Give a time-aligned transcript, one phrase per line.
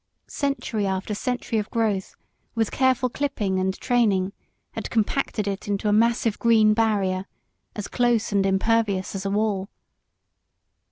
[0.25, 2.15] Century after century of growth,
[2.55, 4.33] with careful clipping and training,
[4.71, 7.27] had compacted it into a massive green barrier,
[7.75, 9.69] as close and impervious as a wall.